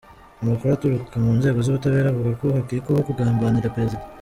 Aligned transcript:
Amakuru 0.41 0.69
aturuka 0.71 1.15
mu 1.25 1.31
nzego 1.37 1.57
z’ubutabera 1.61 2.07
avuga 2.09 2.31
ko 2.39 2.45
bakekwaho 2.55 3.01
‘kugambanira 3.07 3.73
Perezida. 3.75 4.03